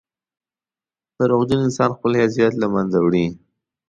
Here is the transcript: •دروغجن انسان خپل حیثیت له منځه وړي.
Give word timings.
•دروغجن 1.17 1.59
انسان 1.67 1.89
خپل 1.97 2.11
حیثیت 2.21 2.53
له 2.57 2.67
منځه 2.73 2.97
وړي. 3.05 3.25